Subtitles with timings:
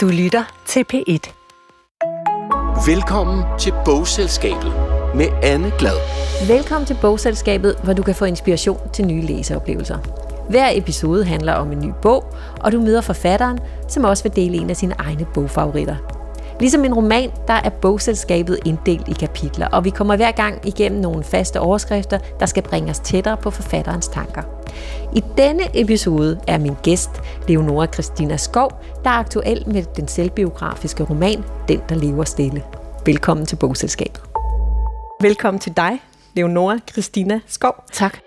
[0.00, 1.32] Du lytter til P1.
[2.86, 4.72] Velkommen til Bogselskabet
[5.14, 5.96] med Anne Glad.
[6.48, 9.98] Velkommen til Bogselskabet, hvor du kan få inspiration til nye læseoplevelser.
[10.50, 12.24] Hver episode handler om en ny bog,
[12.60, 13.58] og du møder forfatteren,
[13.88, 15.96] som også vil dele en af sine egne bogfavoritter.
[16.60, 21.00] Ligesom en roman, der er bogselskabet inddelt i kapitler, og vi kommer hver gang igennem
[21.00, 24.42] nogle faste overskrifter, der skal bringe os tættere på forfatterens tanker.
[25.16, 27.10] I denne episode er min gæst
[27.48, 28.70] Leonora Christina Skov,
[29.04, 32.62] der er aktuel med den selvbiografiske roman Den, der lever stille.
[33.06, 34.20] Velkommen til Bogselskabet.
[35.20, 36.02] Velkommen til dig,
[36.36, 37.84] Leonora Christina Skov.
[37.92, 38.18] Tak.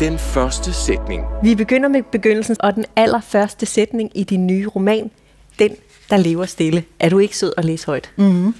[0.00, 1.24] Den første sætning.
[1.42, 5.10] Vi begynder med begyndelsen og den allerførste sætning i din nye roman,
[5.58, 5.76] Den,
[6.10, 6.84] der lever stille.
[7.00, 8.10] Er du ikke sød at læse højt?
[8.16, 8.54] Mm-hmm.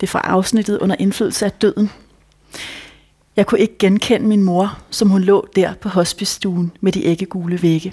[0.00, 1.90] Det er fra afsnittet under indflydelse af døden.
[3.36, 7.62] Jeg kunne ikke genkende min mor, som hun lå der på hospicestuen med de æggegule
[7.62, 7.92] vægge.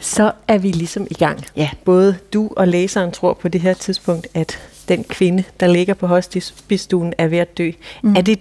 [0.00, 1.44] Så er vi ligesom i gang.
[1.56, 1.70] Ja.
[1.84, 4.58] Både du og læseren tror på det her tidspunkt, at
[4.88, 7.70] den kvinde, der ligger på hospicestuen, er ved at dø.
[8.02, 8.16] Mm.
[8.16, 8.38] Er det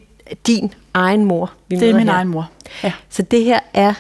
[0.48, 2.14] din egen mor, vi Det er min her?
[2.14, 2.50] egen mor.
[2.84, 2.92] Ja.
[3.10, 3.94] Så det her er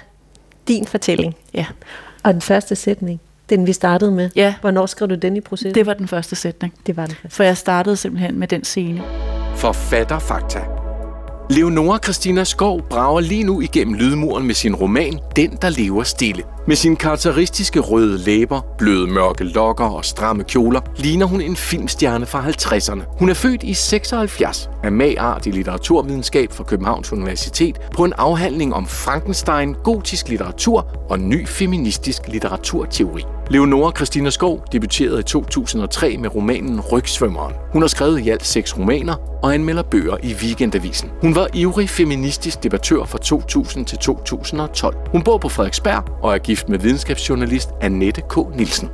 [0.67, 1.35] din fortælling.
[1.53, 1.65] ja.
[2.23, 4.29] Og den første sætning, den vi startede med.
[4.35, 4.53] Ja.
[4.61, 5.75] Hvornår skrev du den i processen?
[5.75, 6.73] Det var den første sætning.
[6.87, 7.35] det var den første.
[7.35, 9.01] For jeg startede simpelthen med den scene.
[9.55, 10.59] Forfatterfakta.
[11.55, 16.43] Leonora Christina Skov brager lige nu igennem lydmuren med sin roman Den, der lever stille.
[16.67, 22.25] Med sine karakteristiske røde læber, bløde mørke lokker og stramme kjoler, ligner hun en filmstjerne
[22.25, 23.17] fra 50'erne.
[23.19, 28.73] Hun er født i 76 af magart i litteraturvidenskab fra Københavns Universitet på en afhandling
[28.73, 33.23] om Frankenstein, gotisk litteratur og ny feministisk litteraturteori.
[33.49, 37.53] Leonora Christina Skov debuterede i 2003 med romanen Rygsvømmeren.
[37.73, 41.09] Hun har skrevet i alt seks romaner og anmelder bøger i Weekendavisen.
[41.21, 44.95] Hun var ivrig feministisk debattør fra 2000 til 2012.
[45.11, 48.37] Hun bor på Frederiksberg og er gift med videnskabsjournalist Annette K.
[48.55, 48.89] Nielsen.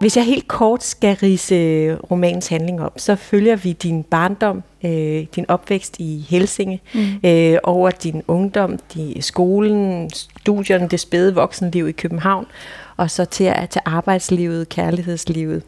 [0.00, 5.26] Hvis jeg helt kort skal rise romanens handling op, så følger vi din barndom, øh,
[5.34, 7.00] din opvækst i Helsinge, mm.
[7.24, 12.46] øh, over din ungdom, din skolen, studierne, det spæde voksenliv i København,
[12.96, 15.62] og så til, til arbejdslivet, kærlighedslivet,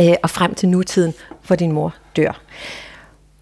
[0.00, 1.14] øh, og frem til nutiden,
[1.46, 2.40] hvor din mor dør.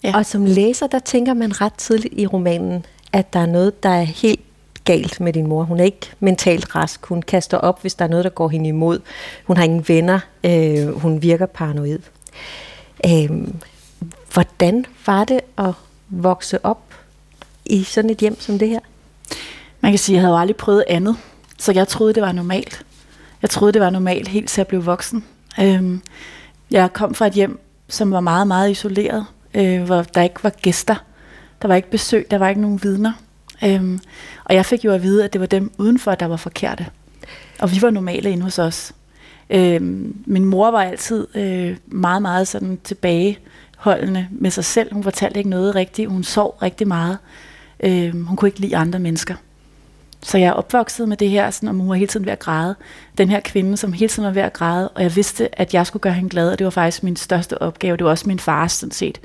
[0.04, 0.16] Ja.
[0.16, 3.88] Og som læser, der tænker man ret tidligt i romanen, at der er noget, der
[3.88, 4.40] er helt
[4.90, 5.62] galt med din mor.
[5.62, 7.06] Hun er ikke mentalt rask.
[7.06, 9.00] Hun kaster op, hvis der er noget, der går hende imod.
[9.44, 10.20] Hun har ingen venner.
[10.44, 11.98] Øh, hun virker paranoid.
[13.06, 13.30] Øh,
[14.32, 15.72] hvordan var det at
[16.08, 16.94] vokse op
[17.64, 18.80] i sådan et hjem som det her?
[19.80, 21.16] Man kan sige, at jeg havde aldrig prøvet andet,
[21.58, 22.82] så jeg troede, det var normalt.
[23.42, 25.24] Jeg troede, det var normalt helt til jeg blev voksen.
[25.60, 26.02] Øhm,
[26.70, 30.50] jeg kom fra et hjem, som var meget, meget isoleret, øh, hvor der ikke var
[30.50, 30.94] gæster.
[31.62, 33.12] Der var ikke besøg, der var ikke nogen vidner.
[33.64, 34.00] Øhm,
[34.44, 36.86] og jeg fik jo at vide, at det var dem udenfor, der var forkerte.
[37.58, 38.92] Og vi var normale inde hos os.
[39.50, 44.92] Øhm, min mor var altid øh, meget, meget sådan tilbageholdende med sig selv.
[44.94, 46.10] Hun fortalte ikke noget rigtigt.
[46.10, 47.18] Hun sov rigtig meget.
[47.80, 49.34] Øhm, hun kunne ikke lide andre mennesker.
[50.22, 52.38] Så jeg er opvokset med det her, sådan, og hun var hele tiden ved at
[52.38, 52.74] græde.
[53.18, 55.86] Den her kvinde, som hele tiden var ved at græde, og jeg vidste, at jeg
[55.86, 57.96] skulle gøre hende glad, og det var faktisk min største opgave.
[57.96, 59.20] Det var også min fars, sådan set.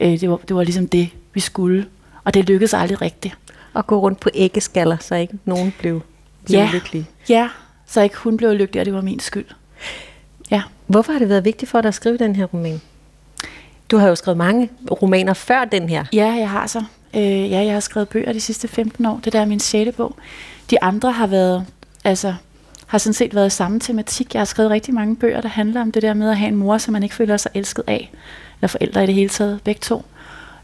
[0.00, 1.86] Øh, det, var, det var ligesom det, vi skulle.
[2.24, 3.36] Og det lykkedes aldrig rigtigt.
[3.76, 6.00] At gå rundt på æggeskaller, så ikke nogen blev,
[6.44, 6.68] blev Ja.
[6.72, 7.06] lykkelige.
[7.28, 7.48] Ja,
[7.86, 9.46] så ikke hun blev lykkelig, og det var min skyld.
[10.50, 10.62] Ja.
[10.86, 12.80] Hvorfor har det været vigtigt for dig at skrive den her roman?
[13.90, 16.04] Du har jo skrevet mange romaner før den her.
[16.12, 16.82] Ja, jeg har så.
[17.14, 19.20] Øh, ja, jeg har skrevet bøger de sidste 15 år.
[19.24, 20.16] Det der er min sjette bog.
[20.70, 21.66] De andre har været,
[22.04, 22.34] altså,
[22.86, 24.34] har sådan set været samme tematik.
[24.34, 26.56] Jeg har skrevet rigtig mange bøger, der handler om det der med at have en
[26.56, 28.10] mor, som man ikke føler sig elsket af.
[28.60, 30.04] Eller forældre i det hele taget, begge to.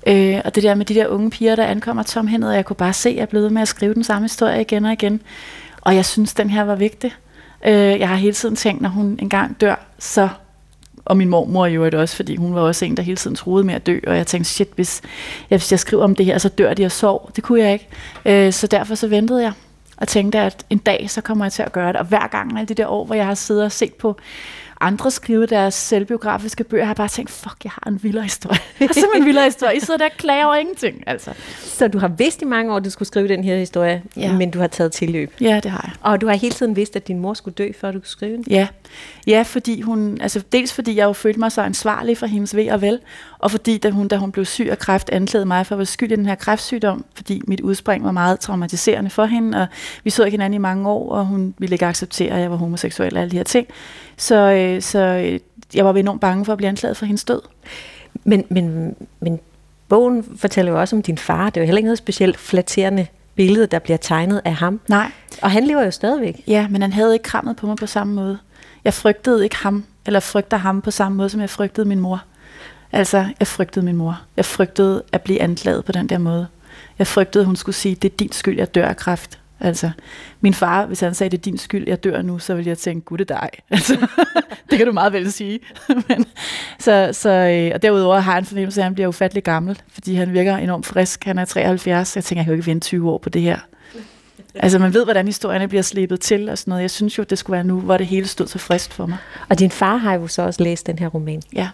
[0.06, 2.76] Øh, og det der med de der unge piger, der ankommer tomhændet, og jeg kunne
[2.76, 5.20] bare se, at jeg blev med at skrive den samme historie igen og igen.
[5.80, 7.14] Og jeg synes, den her var vigtig.
[7.66, 10.28] Øh, jeg har hele tiden tænkt, når hun engang dør, så
[11.06, 13.64] og min mormor jo det også, fordi hun var også en, der hele tiden troede
[13.64, 15.02] med at dø, og jeg tænkte, shit, hvis
[15.50, 17.30] jeg, hvis jeg skriver om det her, så dør de og sover.
[17.36, 17.88] Det kunne jeg ikke.
[18.24, 19.52] Øh, så derfor så ventede jeg,
[19.96, 21.96] og tænkte, at en dag, så kommer jeg til at gøre det.
[21.96, 24.16] Og hver gang alle de der år, hvor jeg har siddet og set på
[24.80, 28.58] andre skrive deres selvbiografiske bøger, har jeg bare tænkt, fuck, jeg har en vildere historie.
[28.80, 29.76] Jeg har simpelthen en vildere historie.
[29.76, 31.30] I sidder der og klager over ingenting, altså.
[31.62, 34.32] Så du har vidst i mange år, at du skulle skrive den her historie, Ja.
[34.32, 35.32] men du har taget tilløb.
[35.40, 35.92] Ja, det har jeg.
[36.12, 38.36] Og du har hele tiden vidst, at din mor skulle dø, før du kunne skrive
[38.36, 38.44] den.
[38.50, 38.66] Ja.
[39.26, 42.70] ja, fordi hun, altså dels fordi jeg jo følte mig så ansvarlig for hendes ved
[42.70, 42.98] og vel,
[43.38, 45.86] og fordi da hun, da hun blev syg af kræft, anklagede mig for at være
[45.86, 49.66] skyld i den her kræftsygdom, fordi mit udspring var meget traumatiserende for hende, og
[50.04, 52.56] vi så ikke hinanden i mange år, og hun ville ikke acceptere, at jeg var
[52.56, 53.66] homoseksuel og alle de her ting.
[54.16, 55.40] Så, øh, så øh,
[55.74, 57.40] jeg var enormt bange for at blive anklaget for hendes død.
[58.24, 59.40] Men, men, men
[59.88, 61.50] bogen fortæller jo også om din far.
[61.50, 64.80] Det er jo heller ikke noget specielt flatterende billede, der bliver tegnet af ham.
[64.88, 65.10] Nej.
[65.42, 66.42] Og han lever jo stadigvæk.
[66.46, 68.38] Ja, men han havde ikke krammet på mig på samme måde.
[68.84, 72.22] Jeg frygtede ikke ham, eller frygter ham på samme måde, som jeg frygtede min mor.
[72.92, 74.20] Altså, jeg frygtede min mor.
[74.36, 76.46] Jeg frygtede at blive anklaget på den der måde.
[76.98, 79.38] Jeg frygtede, at hun skulle sige, det er din skyld, jeg dør af kræft.
[79.60, 79.90] Altså,
[80.40, 82.78] min far, hvis han sagde, det er din skyld, jeg dør nu, så ville jeg
[82.78, 83.50] tænke, gud det dig.
[83.70, 84.06] Altså,
[84.70, 85.60] det kan du meget vel sige.
[86.08, 86.26] Men,
[86.78, 90.14] så, så, øh, og derudover har han fornemmelse af, at han bliver ufattelig gammel, fordi
[90.14, 91.24] han virker enormt frisk.
[91.24, 93.58] Han er 73, jeg tænker, jeg kan jo ikke vente 20 år på det her.
[94.54, 96.82] Altså man ved, hvordan historierne bliver slebet til og sådan noget.
[96.82, 99.18] Jeg synes jo, det skulle være nu, hvor det hele stod så frist for mig.
[99.48, 101.42] Og din far har jo så også læst den her roman.
[101.52, 101.68] Ja.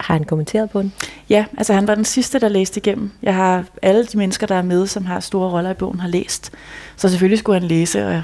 [0.00, 0.92] Har han kommenteret på den?
[1.28, 3.10] Ja, altså han var den sidste, der læste igennem.
[3.22, 6.08] Jeg har alle de mennesker, der er med, som har store roller i bogen, har
[6.08, 6.52] læst.
[6.96, 8.22] Så selvfølgelig skulle han læse, og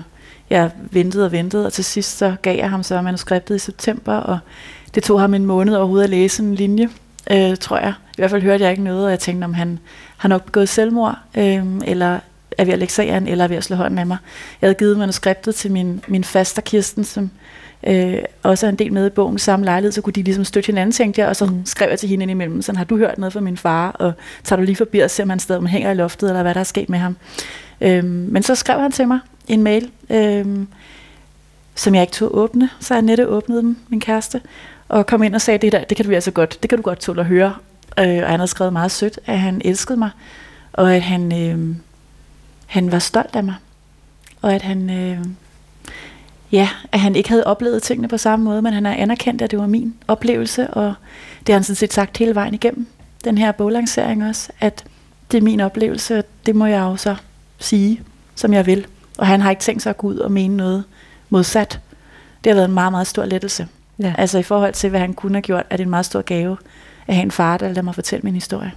[0.50, 4.14] jeg ventede og ventede, og til sidst så gav jeg ham så manuskriptet i september,
[4.14, 4.38] og
[4.94, 6.88] det tog ham en måned overhovedet at læse en linje,
[7.30, 7.94] øh, tror jeg.
[8.10, 9.78] I hvert fald hørte jeg ikke noget, og jeg tænkte, om han
[10.16, 12.18] har nok begået selvmord, øh, eller
[12.58, 14.16] er ved at lægge sagen, eller er ved at slå hånden af mig.
[14.60, 17.30] Jeg havde givet manuskriptet til min, min faster Kirsten, som
[17.86, 20.66] øh, også er en del med i bogen samme lejlighed, så kunne de ligesom støtte
[20.66, 21.66] hinanden, tænkte jeg, og så mm.
[21.66, 24.12] skrev jeg til hende ind imellem, sådan, har du hørt noget fra min far, og
[24.44, 26.60] tager du lige forbi og ser, om han stadig hænger i loftet, eller hvad der
[26.60, 27.16] er sket med ham.
[27.80, 30.46] Øh, men så skrev han til mig en mail, øh,
[31.74, 34.40] som jeg ikke tog åbne, så jeg nette åbnede dem, min kæreste,
[34.88, 36.82] og kom ind og sagde, det, der, det kan du altså godt, det kan du
[36.82, 37.54] godt tåle at høre.
[37.98, 40.10] Øh, og han havde skrevet meget sødt, at han elskede mig,
[40.72, 41.76] og at han, øh,
[42.66, 43.54] han var stolt af mig.
[44.42, 45.18] Og at han, øh,
[46.54, 49.50] ja, at han ikke havde oplevet tingene på samme måde, men han har anerkendt, at
[49.50, 50.94] det var min oplevelse, og
[51.46, 52.86] det har han sådan set sagt hele vejen igennem.
[53.24, 54.84] Den her boglancering også, at
[55.32, 57.16] det er min oplevelse, og det må jeg jo så
[57.58, 58.00] sige,
[58.34, 58.86] som jeg vil.
[59.18, 60.84] Og han har ikke tænkt sig at gå ud og mene noget
[61.30, 61.80] modsat.
[62.44, 63.68] Det har været en meget, meget stor lettelse.
[63.98, 64.14] Ja.
[64.18, 66.56] Altså i forhold til, hvad han kunne have gjort, er det en meget stor gave
[67.06, 68.72] at have en far, der lader mig fortælle min historie.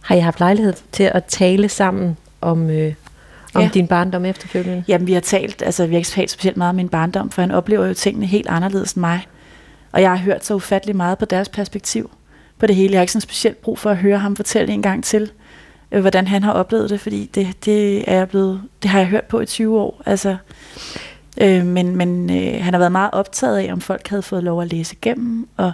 [0.00, 2.94] Har I haft lejlighed til at tale sammen om, øh,
[3.56, 3.70] om ja.
[3.74, 4.84] din barndom efterfølgende?
[4.88, 7.42] Jamen, vi har talt, altså vi har ikke talt specielt meget om min barndom, for
[7.42, 9.26] han oplever jo tingene helt anderledes end mig.
[9.92, 12.10] Og jeg har hørt så ufattelig meget på deres perspektiv
[12.58, 12.92] på det hele.
[12.92, 15.30] Jeg har ikke sådan specielt brug for at høre ham fortælle en gang til,
[15.92, 19.08] øh, hvordan han har oplevet det, fordi det, det, er jeg blevet, det har jeg
[19.08, 20.02] hørt på i 20 år.
[20.06, 20.36] Altså,
[21.40, 24.62] øh, men men øh, han har været meget optaget af, om folk havde fået lov
[24.62, 25.72] at læse igennem, og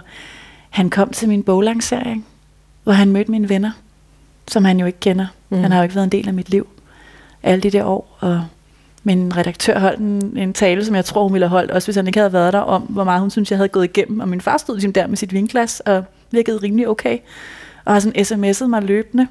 [0.69, 2.25] han kom til min boglancering,
[2.83, 3.71] hvor han mødte mine venner,
[4.47, 5.27] som han jo ikke kender.
[5.49, 5.61] Mm.
[5.61, 6.67] Han har jo ikke været en del af mit liv
[7.43, 8.45] alle de der år, og
[9.03, 11.95] min redaktør holdt en, en tale, som jeg tror, hun ville have holdt, også hvis
[11.95, 14.19] han ikke havde været der, om hvor meget hun synes, jeg havde gået igennem.
[14.19, 17.17] Og min far stod ligesom der med sit vinglas og virkede rimelig okay.
[17.85, 19.27] Og har sådan sms'et mig løbende,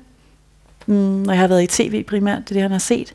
[0.86, 3.14] mm, når jeg har været i tv primært, det er det, han har set.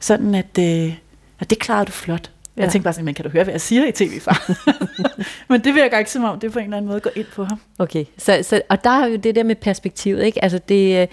[0.00, 0.94] Sådan at, øh,
[1.40, 2.30] at det klarede du flot.
[2.56, 2.62] Ja.
[2.62, 4.50] Jeg tænkte bare sådan, men kan du høre, hvad jeg siger i tv, far?
[5.52, 7.44] men det virker ikke som om, det på en eller anden måde går ind på
[7.44, 7.60] ham.
[7.78, 10.44] Okay, så, så, og der er jo det der med perspektivet, ikke?
[10.44, 11.06] Altså det, øh,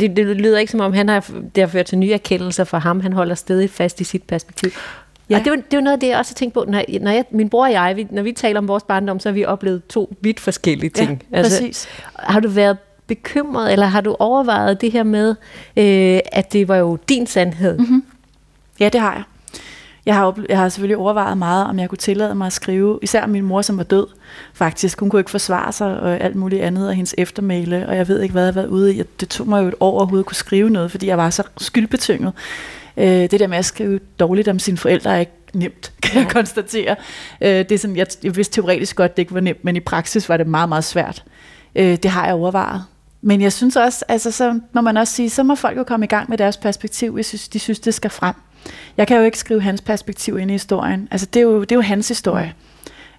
[0.00, 2.78] det, det lyder ikke som om, han har, det har ført til nye erkendelser for
[2.78, 3.00] ham.
[3.00, 4.70] Han holder stadig fast i sit perspektiv.
[5.30, 5.38] Ja.
[5.38, 6.64] Og det er, jo, det er jo noget af det, jeg også har tænkt på,
[6.68, 9.28] når, når jeg, min bror og jeg, vi, når vi taler om vores barndom, så
[9.28, 11.22] har vi oplevet to vidt forskellige ting.
[11.30, 11.88] Ja, altså, præcis.
[12.18, 15.34] Har du været bekymret, eller har du overvejet det her med,
[15.76, 17.78] øh, at det var jo din sandhed?
[17.78, 18.04] Mm-hmm.
[18.80, 19.22] Ja, det har jeg.
[20.06, 23.26] Jeg har, jeg har selvfølgelig overvejet meget, om jeg kunne tillade mig at skrive, især
[23.26, 24.06] min mor, som var død,
[24.54, 25.00] faktisk.
[25.00, 28.20] Hun kunne ikke forsvare sig og alt muligt andet af hendes eftermæle, og jeg ved
[28.20, 29.02] ikke, hvad jeg været ude i.
[29.20, 32.32] Det tog mig jo et år overhovedet kunne skrive noget, fordi jeg var så skyldbetynget.
[32.96, 36.30] Øh, det der med at skrive dårligt om sine forældre er ikke nemt, kan jeg
[36.30, 36.96] konstatere.
[37.40, 39.80] Øh, det er sådan, jeg, jeg vidste teoretisk godt, det ikke var nemt, men i
[39.80, 41.24] praksis var det meget, meget svært.
[41.76, 42.84] Øh, det har jeg overvejet.
[43.22, 46.06] Men jeg synes også, altså så må man også sige, så må folk jo komme
[46.06, 48.34] i gang med deres perspektiv, synes, de synes, det skal frem.
[48.96, 51.08] Jeg kan jo ikke skrive hans perspektiv ind i historien.
[51.10, 52.54] Altså, det er jo, det er jo hans historie.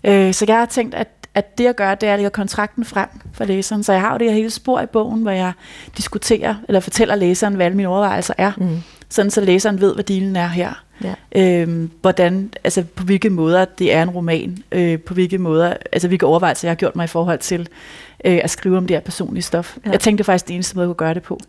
[0.04, 2.86] Øh, så jeg har tænkt, at, at det jeg gør, det er at lægge kontrakten
[2.86, 3.84] frem for læseren.
[3.84, 5.52] Så jeg har jo det her hele spor i bogen, hvor jeg
[5.98, 8.52] diskuterer, eller fortæller læseren, hvad alle mine overvejelser er.
[8.58, 8.78] Mm.
[9.10, 10.84] Sådan så læseren ved, hvad dealen er her.
[11.04, 11.14] Ja.
[11.36, 16.08] Øhm, hvordan, altså på hvilke måder det er en roman, øh, på hvilke måder, altså
[16.08, 17.70] hvilke overvejelser jeg har gjort mig i forhold til
[18.26, 19.78] øh, at skrive om det her personlige stof.
[19.86, 19.92] Ja.
[19.92, 21.40] Jeg tænkte faktisk, det eneste måde, jeg kunne gøre det på.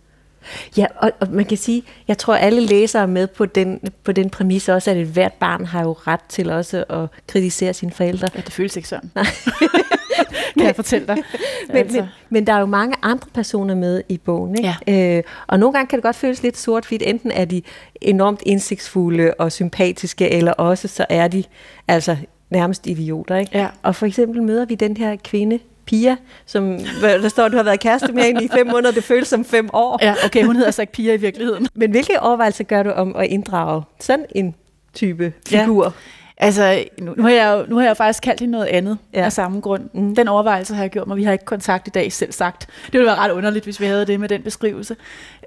[0.76, 4.12] Ja, og, og man kan sige, jeg tror alle læsere er med på den, på
[4.12, 7.92] den præmis også, at et hvert barn har jo ret til også at kritisere sine
[7.92, 8.28] forældre.
[8.34, 9.10] Ja, det føles ikke sådan.
[9.14, 9.26] Nej.
[10.58, 11.16] kan jeg fortælle dig.
[11.68, 12.00] men, altså.
[12.00, 14.58] men, men der er jo mange andre personer med i bogen.
[14.58, 14.74] Ikke?
[14.86, 15.16] Ja.
[15.16, 17.02] Øh, og nogle gange kan det godt føles lidt sort-hvidt.
[17.06, 17.62] Enten er de
[18.00, 21.44] enormt indsigtsfulde og sympatiske, eller også så er de
[21.88, 22.16] altså
[22.50, 23.36] nærmest idioter.
[23.36, 23.58] Ikke?
[23.58, 23.68] Ja.
[23.82, 26.16] Og for eksempel møder vi den her kvinde, Pia,
[26.46, 28.92] som der står, at du har været kæreste med hende i fem måneder.
[28.92, 29.98] Det føles som fem år.
[30.02, 31.68] Ja, okay, hun hedder så ikke Pia i virkeligheden.
[31.74, 34.54] Men hvilke overvejelser gør du om at inddrage sådan en
[34.94, 35.84] type figur?
[35.84, 35.90] Ja.
[36.38, 39.24] Altså, nu, nu, har jeg jo, nu har jeg faktisk kaldt hende noget andet ja.
[39.24, 39.82] af samme grund.
[39.94, 40.14] Mm.
[40.14, 41.16] Den overvejelse har jeg gjort mig.
[41.16, 42.66] Vi har ikke kontakt i dag, selv sagt.
[42.86, 44.96] Det ville være ret underligt, hvis vi havde det med den beskrivelse.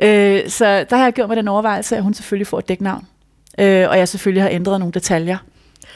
[0.01, 3.07] Øh, så der har jeg gjort mig den overvejelse, at hun selvfølgelig får et dæknavn.
[3.59, 5.37] Øh, og jeg selvfølgelig har ændret nogle detaljer.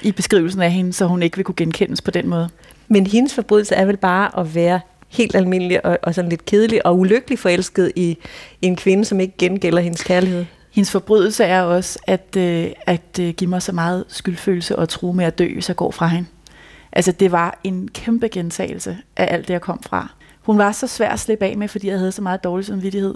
[0.01, 2.50] i beskrivelsen af hende, så hun ikke vil kunne genkendes på den måde.
[2.93, 6.85] Men hendes forbrydelse er vel bare at være helt almindelig og, og sådan lidt kedelig
[6.85, 8.17] og ulykkelig forelsket i
[8.62, 10.45] en kvinde, som ikke gengælder hendes kærlighed.
[10.71, 15.12] Hendes forbrydelse er også at, øh, at øh, give mig så meget skyldfølelse og tro
[15.12, 16.27] med at dø, hvis jeg går fra hende.
[16.91, 20.13] Altså det var en kæmpe gentagelse af alt det, jeg kom fra.
[20.41, 23.15] Hun var så svær at slippe af med, fordi jeg havde så meget dårlig samvittighed.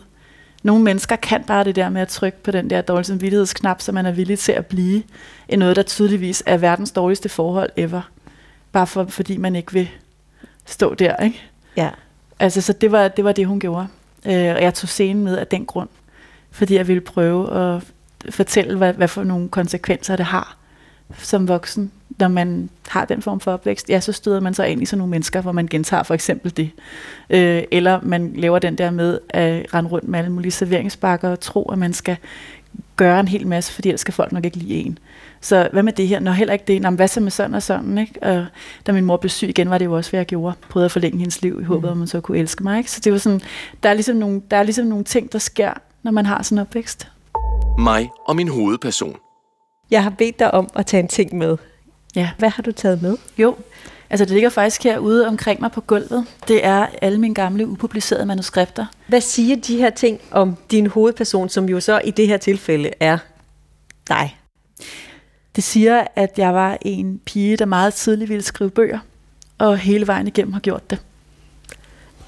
[0.64, 3.92] Nogle mennesker kan bare det der med at trykke på den der dårlige samvittighedsknap, så
[3.92, 5.04] man er villig til at blive
[5.50, 8.02] i noget, der tydeligvis er verdens dårligste forhold ever.
[8.78, 9.90] Bare for, fordi man ikke vil
[10.66, 11.44] stå der, ikke?
[11.78, 11.90] Ja.
[12.40, 13.88] Altså, så det var det, var det hun gjorde.
[14.26, 15.90] Øh, og jeg tog scenen med af den grund.
[16.52, 17.84] Fordi jeg ville prøve at
[18.30, 20.58] fortælle, hvad, hvad for nogle konsekvenser det har
[21.18, 24.82] som voksen, når man har den form for opvækst, ja, så støder man sig ind
[24.82, 26.70] i sådan nogle mennesker, hvor man gentager for eksempel det.
[27.30, 31.40] Øh, eller man laver den der med at rende rundt med alle mulige serveringsbakker og
[31.40, 32.18] tro, at man skal
[32.98, 35.00] gøre en hel masse, fordi ellers skal folk nok ikke lide en.
[35.42, 36.20] Så hvad med det her?
[36.20, 37.98] Når heller ikke det, Nå, hvad så med sådan og sådan?
[37.98, 38.24] Ikke?
[38.24, 38.46] Og
[38.88, 40.56] da min mor blev syg igen, var det jo også, hvad jeg gjorde.
[40.70, 41.92] Prøvede at forlænge hendes liv i håbet, mm.
[41.92, 42.78] at man så kunne elske mig.
[42.78, 42.92] Ikke?
[42.92, 43.42] Så det var sådan,
[43.84, 45.74] der er, ligesom nogle, der er ligesom nogle ting, der sker,
[46.04, 47.12] når man har sådan en opvækst.
[47.80, 49.16] Mig og min hovedperson.
[49.92, 51.58] Jeg har bedt dig om at tage en ting med.
[52.16, 52.30] Ja.
[52.38, 53.18] Hvad har du taget med?
[53.38, 53.56] Jo,
[54.10, 56.26] altså det ligger faktisk herude omkring mig på gulvet.
[56.48, 58.86] Det er alle mine gamle upublicerede manuskripter.
[59.08, 62.92] Hvad siger de her ting om din hovedperson, som jo så i det her tilfælde
[63.00, 63.18] er
[64.08, 64.38] dig?
[65.56, 69.00] Det siger, at jeg var en pige, der meget tidligt ville skrive bøger,
[69.58, 71.02] og hele vejen igennem har gjort det.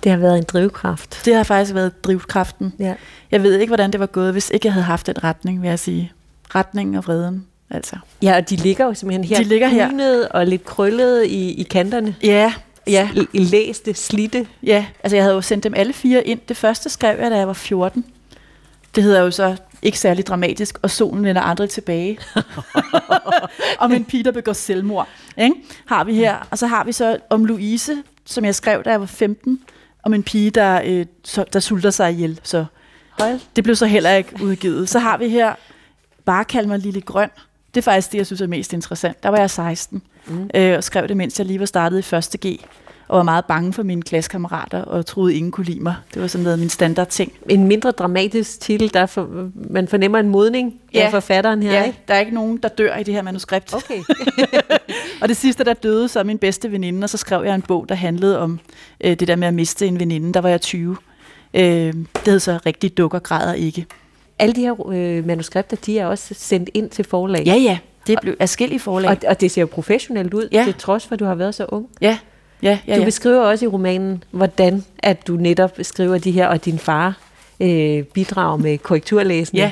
[0.03, 1.21] Det har været en drivkraft.
[1.25, 2.73] Det har faktisk været drivkraften.
[2.79, 2.95] Ja.
[3.31, 5.67] Jeg ved ikke, hvordan det var gået, hvis ikke jeg havde haft den retning, vil
[5.67, 6.11] jeg sige.
[6.55, 7.95] Retningen og vreden, altså.
[8.21, 9.37] Ja, og de ligger jo simpelthen her.
[9.37, 10.27] De ligger her.
[10.27, 12.15] Og lidt krøllede i, i kanterne.
[12.23, 12.53] Ja,
[12.87, 14.47] ja, i læste, slitte.
[14.63, 14.85] ja.
[15.03, 16.39] Altså, jeg havde jo sendt dem alle fire ind.
[16.49, 18.05] Det første skrev jeg, da jeg var 14.
[18.95, 22.19] Det hedder jo så ikke særlig dramatisk, og solen vender aldrig tilbage.
[23.79, 25.07] om en pige, der begår selvmord.
[25.37, 25.55] Ikke?
[25.85, 26.47] Har vi her.
[26.51, 29.59] Og så har vi så om Louise, som jeg skrev, da jeg var 15.
[30.03, 32.39] Om en pige, der, øh, så, der sulter sig ihjel.
[32.43, 32.65] Så
[33.19, 33.39] Hold.
[33.55, 34.89] det blev så heller ikke udgivet.
[34.89, 35.53] Så har vi her,
[36.25, 37.29] bare kald mig Lille Grøn.
[37.75, 39.23] Det er faktisk det, jeg synes er mest interessant.
[39.23, 40.49] Der var jeg 16, mm.
[40.55, 42.35] øh, og skrev det, mens jeg lige var startet i 1.
[42.45, 42.65] G,
[43.07, 45.95] og var meget bange for mine klassekammerater, og troede, ingen kunne lide mig.
[46.13, 47.33] Det var sådan noget min standardting.
[47.49, 51.05] En mindre dramatisk titel, der for, man fornemmer en modning ja.
[51.05, 51.99] Af forfatteren her, Ja, ikke?
[52.07, 53.73] der er ikke nogen, der dør i det her manuskript.
[53.73, 53.99] Okay.
[55.21, 57.61] Og det sidste, der døde, så er min bedste veninde, og så skrev jeg en
[57.61, 58.59] bog, der handlede om
[59.01, 60.33] øh, det der med at miste en veninde.
[60.33, 60.97] Der var jeg 20.
[61.53, 63.85] Øh, det hed så rigtig dukker græder ikke.
[64.39, 67.43] Alle de her øh, manuskripter, de er også sendt ind til forlag.
[67.45, 67.77] Ja, ja,
[68.07, 69.09] det blev afskillige forlag.
[69.09, 70.63] Og, og det ser jo professionelt ud, Ja.
[70.63, 71.87] til trods for, at du har været så ung.
[72.01, 72.17] ja,
[72.63, 73.05] ja, ja, Du ja.
[73.05, 77.17] beskriver også i romanen, hvordan at du netop skriver de her, og din far
[77.59, 79.61] øh, bidrager med korrekturlæsning.
[79.63, 79.71] Ja,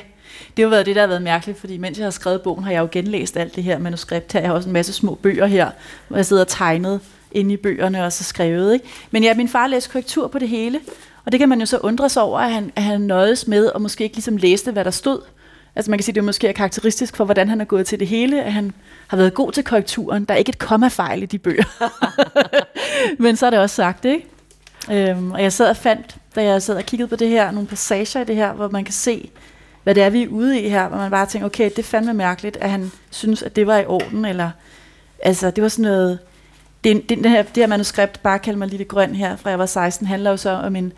[0.58, 2.64] det har jo været det, der har været mærkeligt, fordi mens jeg har skrevet bogen,
[2.64, 4.40] har jeg jo genlæst alt det her manuskript her.
[4.40, 5.70] Jeg har også en masse små bøger her,
[6.08, 7.00] hvor jeg sidder og tegnet
[7.32, 8.74] inde i bøgerne og så skrevet.
[8.74, 8.86] Ikke?
[9.12, 10.80] Men ja, min far læste korrektur på det hele,
[11.28, 13.66] og det kan man jo så undre sig over, at han, at han nøjes med
[13.66, 15.22] og måske ikke ligesom læste, hvad der stod.
[15.76, 18.08] Altså man kan sige, det måske er karakteristisk for, hvordan han er gået til det
[18.08, 18.74] hele, at han
[19.08, 20.26] har været god til korrekturen.
[20.26, 21.64] Der er ikke et kommafejl i de bøger.
[23.24, 24.28] Men så er det også sagt, ikke?
[24.92, 27.68] Øhm, og jeg sad og fandt, da jeg sad og kiggede på det her, nogle
[27.68, 29.30] passager i det her, hvor man kan se,
[29.84, 31.84] hvad det er, vi er ude i her, hvor man bare tænker, okay, det er
[31.84, 34.50] fandme mærkeligt, at han synes, at det var i orden, eller,
[35.24, 36.20] altså, det var sådan noget,
[36.88, 39.60] det, det, det, her, det her manuskript, bare kald mig Lille Grøn her, fra jeg
[39.60, 40.94] var 16, handler jo så om en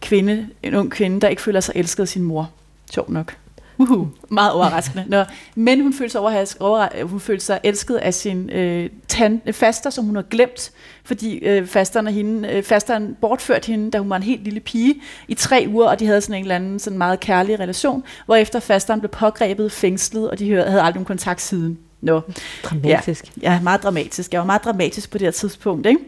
[0.00, 2.50] kvinde, en ung kvinde, der ikke føler sig elsket af sin mor.
[2.90, 3.36] Sjov nok.
[3.78, 5.04] Uhu, meget overraskende.
[5.08, 5.24] Nå,
[5.54, 6.20] men hun følte sig,
[6.60, 10.72] over, hun følte sig elsket af sin øh, tan, faster, som hun har glemt,
[11.04, 14.94] fordi øh, fasteren, hende, øh, fasteren bortførte hende, da hun var en helt lille pige,
[15.28, 18.60] i tre uger, og de havde sådan en eller anden sådan meget kærlig relation, hvorefter
[18.60, 21.78] fasteren blev pågrebet, fængslet, og de havde aldrig nogen kontakt siden.
[22.04, 22.20] Nå.
[22.64, 23.24] Dramatisk.
[23.42, 24.32] Ja, ja, meget dramatisk.
[24.32, 25.86] Jeg var meget dramatisk på det her tidspunkt.
[25.86, 26.00] Ikke?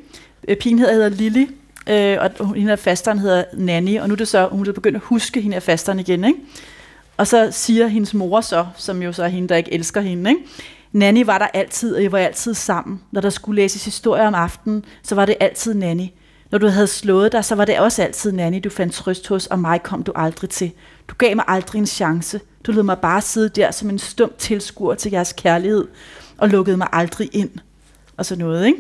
[0.49, 1.47] Øh, Pigen hedder, Lily,
[1.87, 4.97] øh, og hende her fasteren hedder Nanny, og nu er det så, hun er begyndt
[4.97, 6.25] at huske hende her fasteren igen.
[6.25, 6.38] Ikke?
[7.17, 10.31] Og så siger hendes mor så, som jo så er hende, der ikke elsker hende,
[10.31, 10.43] ikke?
[10.93, 13.00] Nanny var der altid, og I var altid sammen.
[13.11, 16.07] Når der skulle læses historier om aftenen, så var det altid Nanny.
[16.50, 19.47] Når du havde slået dig, så var det også altid Nanny, du fandt trøst hos,
[19.47, 20.73] og mig kom du aldrig til.
[21.09, 22.41] Du gav mig aldrig en chance.
[22.67, 25.85] Du lod mig bare sidde der som en stum tilskuer til jeres kærlighed,
[26.38, 27.50] og lukkede mig aldrig ind.
[28.17, 28.79] Og så noget, ikke?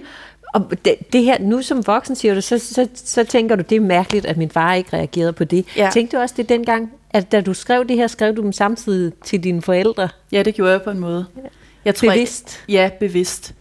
[0.54, 3.76] Og det, det her, nu som voksen siger du, så, så, så tænker du, det
[3.76, 5.66] er mærkeligt, at min far ikke reagerede på det.
[5.76, 5.90] Ja.
[5.92, 9.12] Tænkte du også det dengang, at da du skrev det her, skrev du dem samtidig
[9.24, 10.08] til dine forældre?
[10.32, 11.26] Ja, det gjorde jeg på en måde.
[11.84, 12.64] Jeg Bevidst?
[12.68, 13.54] Ikke, ja, bevidst.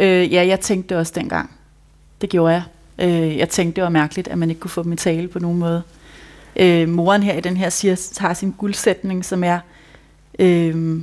[0.00, 1.50] Øh, ja, jeg tænkte det også dengang.
[2.20, 2.62] Det gjorde jeg.
[3.00, 5.38] Øh, jeg tænkte, det var mærkeligt, at man ikke kunne få dem i tale på
[5.38, 5.82] nogen måde.
[6.56, 9.58] Øh, moren her i den her siger, har sin guldsætning, som er,
[10.38, 10.96] øh,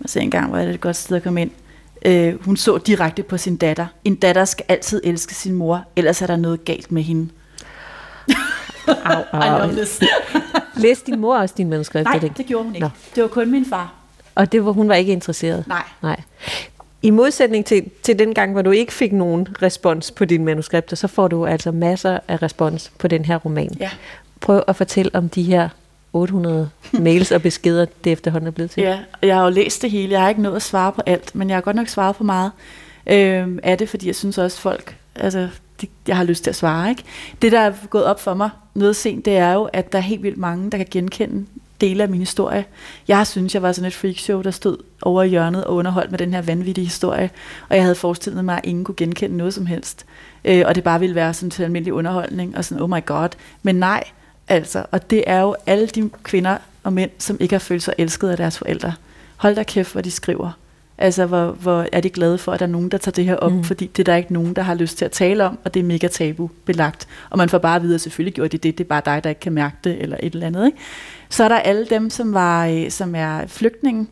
[0.00, 1.50] jeg ser engang, hvor er det et godt sted at komme ind,
[2.04, 3.86] Øh, hun så direkte på sin datter.
[4.04, 7.28] En datter skal altid elske sin mor, ellers er der noget galt med hende.
[9.04, 9.70] Au, au.
[10.76, 12.04] Læste din mor også din manuskript?
[12.04, 12.86] Nej, det gjorde hun ikke.
[12.86, 12.90] Nå.
[13.14, 13.94] Det var kun min far.
[14.34, 15.64] Og det var, hun var ikke interesseret?
[15.66, 15.82] Nej.
[16.02, 16.20] Nej.
[17.02, 20.96] I modsætning til, til den gang, hvor du ikke fik nogen respons på dine manuskripter,
[20.96, 23.76] så får du altså masser af respons på den her roman.
[23.80, 23.90] Ja.
[24.40, 25.68] Prøv at fortælle om de her
[26.12, 28.82] 800 mails og beskeder, det efterhånden er blevet til.
[28.82, 30.12] Ja, jeg har jo læst det hele.
[30.12, 32.24] Jeg har ikke nået at svare på alt, men jeg har godt nok svaret på
[32.24, 32.52] meget
[33.06, 35.48] øh, af det, fordi jeg synes også, folk, altså,
[35.80, 36.90] de, jeg har lyst til at svare.
[36.90, 37.02] Ikke?
[37.42, 40.02] Det, der er gået op for mig noget sent, det er jo, at der er
[40.02, 41.46] helt vildt mange, der kan genkende
[41.80, 42.64] dele af min historie.
[43.08, 46.18] Jeg synes, jeg var sådan et freakshow, der stod over i hjørnet og underholdt med
[46.18, 47.30] den her vanvittige historie,
[47.68, 50.06] og jeg havde forestillet mig, at ingen kunne genkende noget som helst,
[50.44, 53.28] øh, og det bare ville være sådan til almindelig underholdning, og sådan, oh my god.
[53.62, 54.04] Men nej,
[54.48, 57.94] altså, og det er jo alle de kvinder og mænd, som ikke har følt sig
[57.98, 58.92] elsket af deres forældre.
[59.36, 60.52] Hold da kæft, hvor de skriver.
[60.98, 63.36] Altså, hvor, hvor er de glade for, at der er nogen, der tager det her
[63.36, 63.64] op, mm.
[63.64, 65.80] fordi det er der ikke nogen, der har lyst til at tale om, og det
[65.80, 67.08] er mega tabu belagt.
[67.30, 69.24] Og man får bare at vide, at selvfølgelig gjorde de det, det er bare dig,
[69.24, 70.66] der ikke kan mærke det, eller et eller andet.
[70.66, 70.78] Ikke?
[71.28, 74.06] Så er der alle dem, som, var, øh, som er flygtninge,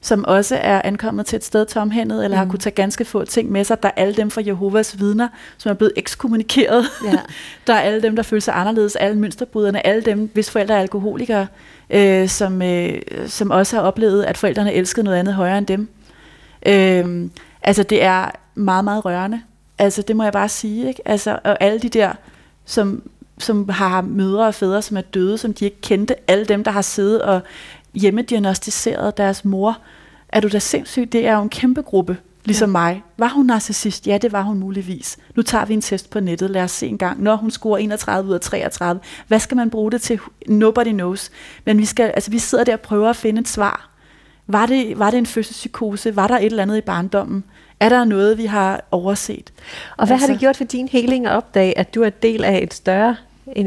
[0.00, 2.38] som også er ankommet til et sted tomhændet, eller mm.
[2.38, 3.82] har kunne tage ganske få ting med sig.
[3.82, 5.28] Der er alle dem fra Jehovas vidner,
[5.58, 6.84] som er blevet ekskommunikeret.
[7.04, 7.10] Ja.
[7.66, 10.80] der er alle dem, der føler sig anderledes, alle mønsterbryderne, alle dem, hvis forældre er
[10.80, 11.46] alkoholikere,
[11.90, 15.88] øh, som, øh, som også har oplevet, at forældrene elskede noget andet højere end dem.
[16.66, 17.30] Øh,
[17.62, 19.40] altså det er meget, meget rørende.
[19.78, 20.88] Altså det må jeg bare sige.
[20.88, 21.08] Ikke?
[21.08, 22.12] Altså, og alle de der,
[22.64, 23.02] som,
[23.38, 26.30] som har mødre og fædre, som er døde, som de ikke kendte.
[26.30, 27.40] Alle dem, der har siddet og
[27.94, 29.78] hjemmediagnostiseret deres mor.
[30.28, 31.12] Er du da sindssyg?
[31.12, 32.72] Det er jo en kæmpe gruppe, ligesom ja.
[32.72, 33.02] mig.
[33.18, 34.06] Var hun narcissist?
[34.06, 35.18] Ja, det var hun muligvis.
[35.36, 36.50] Nu tager vi en test på nettet.
[36.50, 37.22] Lad os se en gang.
[37.22, 39.00] Når hun scorer 31 ud af 33.
[39.28, 40.20] Hvad skal man bruge det til?
[40.46, 41.30] Nobody knows.
[41.64, 43.89] Men vi, skal, altså, vi sidder der og prøver at finde et svar.
[44.52, 46.16] Var det, var det en fødselspsykose?
[46.16, 47.44] Var der et eller andet i barndommen?
[47.80, 49.52] Er der noget, vi har overset?
[49.96, 52.44] Og hvad altså, har det gjort for din heling at opdage, at du er del
[52.44, 53.66] af et større, en,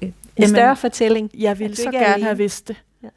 [0.00, 1.30] en jamen, større fortælling?
[1.38, 2.24] Jeg ville så gerne alene.
[2.24, 2.76] have vidst det.
[3.02, 3.08] Ja.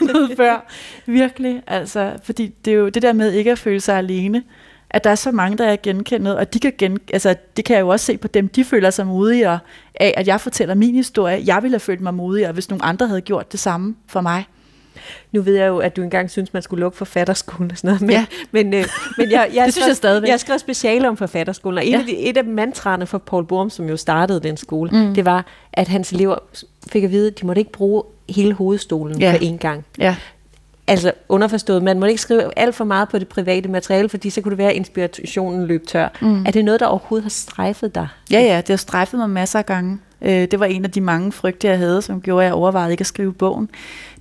[0.12, 0.66] noget før.
[1.06, 1.62] Virkelig.
[1.66, 4.42] Altså, fordi det er jo det der med ikke at føle sig alene
[4.90, 7.76] at der er så mange, der er genkendt, og de kan gen, altså, det kan
[7.76, 9.58] jeg jo også se på dem, de føler sig modigere
[9.94, 11.42] af, at jeg fortæller min historie.
[11.46, 14.44] Jeg ville have følt mig modigere, hvis nogle andre havde gjort det samme for mig.
[15.32, 18.00] Nu ved jeg jo, at du engang synes, man skulle lukke forfatterskolen og sådan noget,
[18.00, 18.26] men, ja.
[18.62, 18.84] men, øh,
[19.18, 20.30] men jeg, jeg, det synes jeg stadigvæk.
[20.30, 21.96] Jeg skrev speciale om forfatterskolen, og ja.
[21.96, 25.14] et, af de, et af mantraerne for Paul Borum, som jo startede den skole, mm.
[25.14, 26.36] det var, at hans elever
[26.88, 29.36] fik at vide, at de måtte ikke bruge hele hovedstolen ja.
[29.38, 29.84] på én gang.
[29.98, 30.16] Ja.
[30.86, 34.40] Altså underforstået, man må ikke skrive alt for meget på det private materiale, fordi så
[34.40, 36.08] kunne det være, at inspirationen løb tør.
[36.20, 36.46] Mm.
[36.46, 38.08] Er det noget, der overhovedet har strejfet dig?
[38.30, 39.98] Ja, ja, det har strejfet mig masser af gange.
[40.22, 42.92] Øh, det var en af de mange frygte, jeg havde, som gjorde, at jeg overvejede
[42.92, 43.70] ikke at skrive bogen.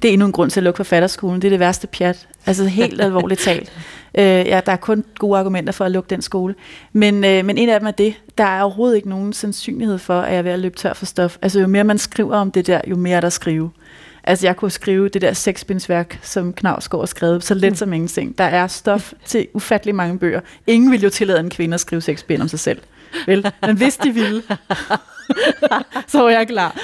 [0.01, 1.41] Det er endnu en grund til at lukke forfatterskolen.
[1.41, 2.27] Det er det værste pjat.
[2.45, 3.73] Altså helt alvorligt talt.
[4.17, 6.55] Øh, ja, der er kun gode argumenter for at lukke den skole.
[6.93, 8.13] Men, øh, men en af dem er det.
[8.37, 11.05] Der er overhovedet ikke nogen sandsynlighed for, at jeg er ved at løbe tør for
[11.05, 11.37] stof.
[11.41, 13.71] Altså jo mere man skriver om det der, jo mere er der skrive.
[14.23, 17.75] Altså jeg kunne skrive det der seksbindsværk, som Knavsgaard har skrevet, så let mm.
[17.75, 18.37] som ingenting.
[18.37, 20.41] Der er stof til ufattelig mange bøger.
[20.67, 22.81] Ingen vil jo tillade en kvinde at skrive seks bind om sig selv.
[23.25, 23.51] Vel?
[23.61, 24.43] Men hvis de ville,
[26.11, 26.79] så var jeg klar.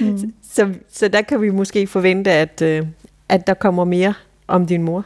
[0.00, 0.32] mm.
[0.52, 2.86] så, så der kan vi måske forvente, at, øh,
[3.28, 4.14] at der kommer mere
[4.48, 5.04] om din mor.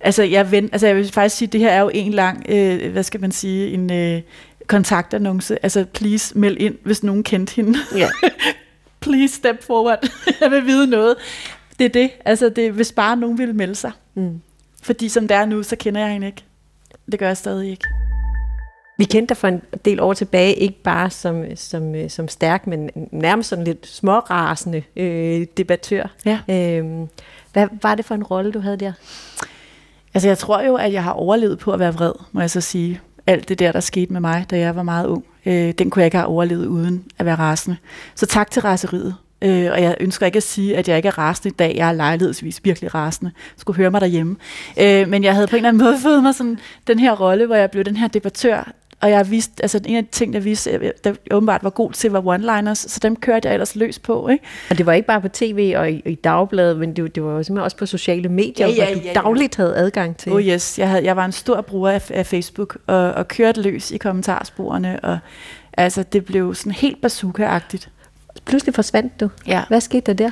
[0.00, 2.46] Altså jeg, vent, altså jeg vil faktisk sige, at det her er jo en lang,
[2.48, 4.22] øh, hvad skal man sige, en øh,
[4.66, 5.64] kontaktannonce.
[5.64, 7.78] Altså please meld ind, hvis nogen kendte hende.
[7.96, 8.08] Ja.
[9.00, 10.08] please step forward.
[10.40, 11.16] jeg vil vide noget.
[11.78, 12.10] Det er det.
[12.24, 13.92] Altså det, hvis bare nogen vil melde sig.
[14.14, 14.40] Mm.
[14.82, 16.44] Fordi som det er nu, så kender jeg hende ikke.
[17.12, 17.84] Det gør jeg stadig ikke.
[18.98, 22.66] Vi kendte dig for en del år tilbage, ikke bare som, som, øh, som stærk,
[22.66, 26.06] men nærmest sådan lidt smårasende øh, debattør.
[26.24, 26.38] Ja.
[26.48, 27.08] Øhm,
[27.52, 28.92] hvad var det for en rolle, du havde der?
[30.14, 32.60] Altså jeg tror jo, at jeg har overlevet på at være vred, må jeg så
[32.60, 33.00] sige.
[33.26, 36.00] Alt det der, der skete med mig, da jeg var meget ung, øh, den kunne
[36.00, 37.76] jeg ikke have overlevet uden at være rasende.
[38.14, 39.14] Så tak til raseriet.
[39.42, 41.74] Øh, og jeg ønsker ikke at sige, at jeg ikke er rasende i dag.
[41.76, 43.30] Jeg er lejlighedsvis virkelig rasende.
[43.36, 44.36] Jeg skulle høre mig derhjemme.
[44.80, 47.46] Øh, men jeg havde på en eller anden måde fået mig sådan den her rolle,
[47.46, 50.40] hvor jeg blev den her debattør, og jeg viste, altså en af de ting, der
[50.40, 54.28] viste, der åbenbart var god til, var one-liners, så dem kørte jeg ellers løs på.
[54.28, 54.44] Ikke?
[54.70, 57.32] Og det var ikke bare på tv og i, i dagbladet, men det, det var
[57.32, 59.20] jo simpelthen også på sociale medier, ja, ja, hvor du ja, ja.
[59.20, 60.32] dagligt havde adgang til.
[60.32, 63.62] Oh yes, jeg, havde, jeg var en stor bruger af, af Facebook, og, og kørte
[63.62, 65.18] løs i kommentarsporene, og
[65.72, 67.88] altså det blev sådan helt bazooka-agtigt.
[68.44, 69.28] Pludselig forsvandt du.
[69.46, 69.64] Ja.
[69.68, 70.30] Hvad skete der der?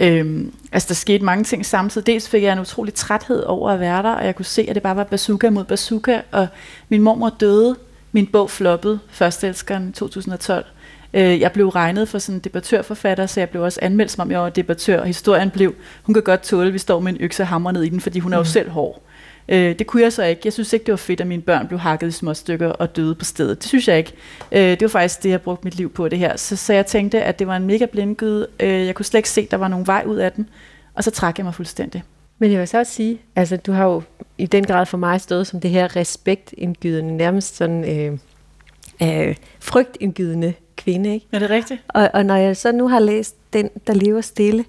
[0.00, 2.06] Øhm, altså der skete mange ting samtidig.
[2.06, 4.74] Dels fik jeg en utrolig træthed over at være der, og jeg kunne se, at
[4.74, 6.46] det bare var bazooka mod bazooka, og
[6.88, 7.76] min mormor døde
[8.12, 10.64] min bog floppede, Førstelskeren 2012.
[11.14, 14.30] Øh, jeg blev regnet for sådan en debattørforfatter, så jeg blev også anmeldt som om
[14.30, 15.04] jeg var debattør.
[15.04, 17.88] Historien blev, hun kan godt tåle, at vi står med en økse hammer ned i
[17.88, 18.46] den, fordi hun er jo mm.
[18.46, 19.02] selv hård.
[19.48, 20.40] Øh, det kunne jeg så ikke.
[20.44, 22.96] Jeg synes ikke, det var fedt, at mine børn blev hakket i små stykker og
[22.96, 23.62] døde på stedet.
[23.62, 24.12] Det synes jeg ikke.
[24.52, 26.36] Øh, det var faktisk det, jeg brugte mit liv på, det her.
[26.36, 28.46] Så, så jeg tænkte, at det var en mega blindgyde.
[28.60, 30.48] Øh, jeg kunne slet ikke se, at der var nogen vej ud af den.
[30.94, 32.02] Og så trak jeg mig fuldstændig.
[32.38, 34.02] Men jeg vil så også sige, altså du har jo
[34.38, 38.18] i den grad for mig stået som det her respektindgydende, nærmest sådan øh,
[39.02, 41.14] øh, frygtindgydende kvinde.
[41.14, 41.26] Ikke?
[41.32, 41.80] Er det rigtigt?
[41.88, 44.64] Og, og når jeg så nu har læst den, der lever stille,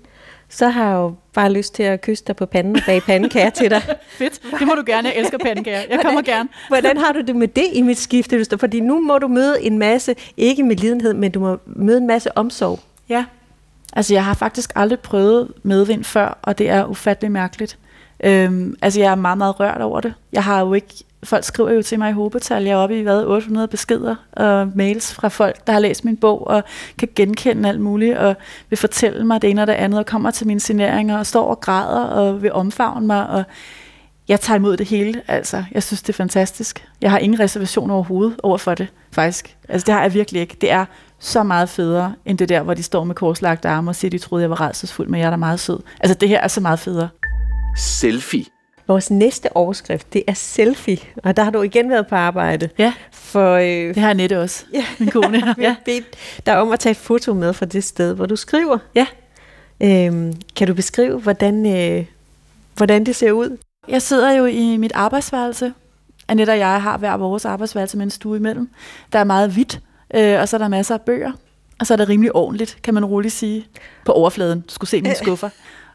[0.49, 3.69] så har jeg jo bare lyst til at kysse dig på panden bag pandekager til
[3.69, 3.81] dig.
[4.19, 4.41] Fedt.
[4.59, 5.07] Det må du gerne.
[5.07, 5.81] Jeg elsker pandekager.
[5.89, 6.49] Jeg kommer gerne.
[6.67, 8.57] Hvordan har du det med det i mit skifte?
[8.57, 12.07] Fordi nu må du møde en masse, ikke med lidenhed, men du må møde en
[12.07, 12.79] masse omsorg.
[13.09, 13.25] Ja.
[13.93, 17.77] Altså, jeg har faktisk aldrig prøvet medvind før, og det er ufattelig mærkeligt.
[18.23, 20.13] Øhm, altså, jeg er meget, meget rørt over det.
[20.31, 22.63] Jeg har jo ikke folk skriver jo til mig i hobetal.
[22.63, 26.17] Jeg er oppe i hvad, 800 beskeder og mails fra folk, der har læst min
[26.17, 26.63] bog og
[26.99, 28.35] kan genkende alt muligt og
[28.69, 31.45] vil fortælle mig det ene og det andet og kommer til mine signeringer og står
[31.49, 33.29] og græder og vil omfavne mig.
[33.29, 33.43] Og
[34.27, 35.21] jeg tager imod det hele.
[35.27, 36.87] Altså, jeg synes, det er fantastisk.
[37.01, 39.57] Jeg har ingen reservation overhovedet over for det, faktisk.
[39.69, 40.57] Altså, det har jeg virkelig ikke.
[40.61, 40.85] Det er
[41.19, 44.17] så meget federe, end det der, hvor de står med korslagte arme og siger, de
[44.17, 45.79] troede, jeg var redselsfuld, men jeg er da meget sød.
[45.99, 47.09] Altså, det her er så meget federe.
[47.77, 48.45] Selfie.
[48.87, 52.69] Vores næste overskrift, det er selfie, og der har du igen været på arbejde.
[52.77, 54.85] Ja, For, øh, det har Annette også, ja.
[54.99, 55.43] min kone.
[55.57, 55.75] ja.
[55.85, 56.05] bedt
[56.45, 58.77] dig om at tage et foto med fra det sted, hvor du skriver.
[58.95, 59.05] ja.
[59.83, 62.05] Øhm, kan du beskrive, hvordan, øh,
[62.75, 63.57] hvordan det ser ud?
[63.87, 65.73] Jeg sidder jo i mit arbejdsværelse.
[66.27, 68.69] Annette og jeg har hver vores arbejdsværelse med en stue imellem.
[69.13, 69.79] Der er meget hvidt,
[70.13, 71.31] øh, og så er der masser af bøger.
[71.79, 73.65] Og så er det rimelig ordentligt, kan man roligt sige,
[74.05, 74.61] på overfladen.
[74.61, 75.49] Du skulle se mine skuffer.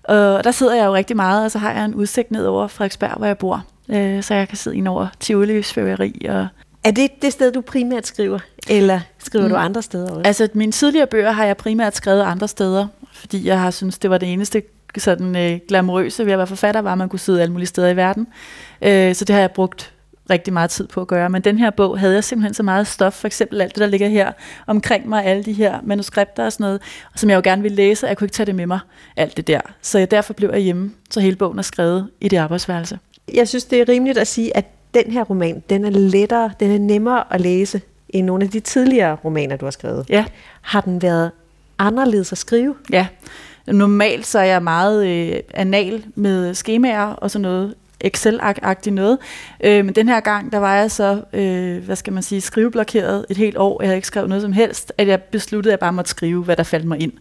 [0.05, 2.67] Og der sidder jeg jo rigtig meget, og så har jeg en udsigt ned over
[2.67, 3.65] Frederiksberg, hvor jeg bor.
[3.89, 6.27] Øh, så jeg kan sidde ind over Tivolis fyrværkeri.
[6.29, 6.47] Og...
[6.85, 9.51] Er det det sted, du primært skriver, eller skriver mm.
[9.51, 10.23] du andre steder også?
[10.25, 14.11] Altså, mine tidligere bøger har jeg primært skrevet andre steder, fordi jeg har synes det
[14.11, 14.63] var det eneste
[14.97, 17.89] sådan øh, glamourøse ved at være forfatter, var, at man kunne sidde alle mulige steder
[17.89, 18.27] i verden.
[18.83, 19.93] Øh, så det har jeg brugt
[20.31, 21.31] rigtig meget tid på at gøre.
[21.31, 23.87] Men den her bog havde jeg simpelthen så meget stof, for eksempel alt det, der
[23.87, 24.33] ligger her
[24.67, 26.81] omkring mig, alle de her manuskripter og sådan noget,
[27.17, 28.79] som jeg jo gerne ville læse, og jeg kunne ikke tage det med mig,
[29.17, 29.61] alt det der.
[29.83, 32.99] Så jeg, derfor blev jeg hjemme, så hele bogen er skrevet i det arbejdsværelse.
[33.35, 36.71] Jeg synes, det er rimeligt at sige, at den her roman, den er lettere, den
[36.71, 40.07] er nemmere at læse end nogle af de tidligere romaner, du har skrevet.
[40.09, 40.25] Ja,
[40.61, 41.31] Har den været
[41.79, 42.75] anderledes at skrive?
[42.93, 43.07] ja.
[43.73, 49.19] Normalt så er jeg meget øh, anal med skemaer og sådan noget, Excel-agtigt noget.
[49.65, 53.27] Øh, men den her gang, der var jeg så, øh, hvad skal man sige, skriveblokeret
[53.31, 53.83] et helt år.
[53.83, 56.45] Jeg havde ikke skrevet noget som helst, at jeg besluttede, at jeg bare måtte skrive,
[56.45, 57.13] hvad der faldt mig ind.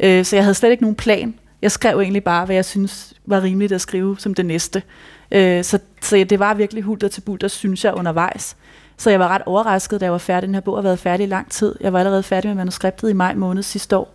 [0.00, 1.34] Øh, så jeg havde slet ikke nogen plan.
[1.62, 4.82] Jeg skrev egentlig bare, hvad jeg synes var rimeligt at skrive som det næste.
[5.30, 8.56] Øh, så, så det var virkelig hulter til bulter, synes jeg, undervejs.
[8.96, 10.46] Så jeg var ret overrasket, da jeg var færdig.
[10.46, 11.74] Den her bog har været færdig i lang tid.
[11.80, 14.14] Jeg var allerede færdig med manuskriptet i maj måned sidste år.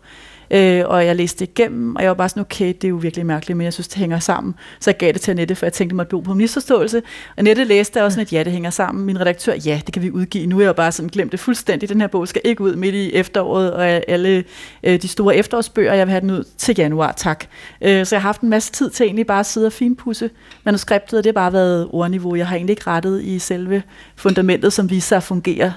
[0.52, 2.96] Øh, og jeg læste det igennem, og jeg var bare sådan, okay, det er jo
[2.96, 4.56] virkelig mærkeligt, men jeg synes, det hænger sammen.
[4.80, 6.98] Så jeg gav det til Annette, for jeg tænkte, det måtte bo på misforståelse.
[6.98, 7.04] Og
[7.38, 9.06] Annette læste også sådan, at ja, det hænger sammen.
[9.06, 10.48] Min redaktør, ja, det kan vi udgive.
[10.48, 11.90] Nu er jeg bare sådan glemt det fuldstændig.
[11.90, 14.44] Den her bog skal ikke ud midt i efteråret, og alle
[14.84, 17.46] øh, de store efterårsbøger, jeg vil have den ud til januar, tak.
[17.82, 20.30] Øh, så jeg har haft en masse tid til egentlig bare at sidde og finpudse
[20.64, 22.36] manuskriptet, og det har bare været ordniveau.
[22.36, 23.84] Jeg har egentlig ikke rettet i selve
[24.16, 25.74] fundamentet, som viser sig at fungere.